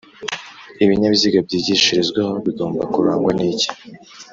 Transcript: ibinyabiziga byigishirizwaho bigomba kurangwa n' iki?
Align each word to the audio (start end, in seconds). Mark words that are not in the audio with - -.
ibinyabiziga 0.83 1.37
byigishirizwaho 1.47 2.33
bigomba 2.45 2.81
kurangwa 2.93 3.31
n' 3.37 3.45
iki? 3.51 3.69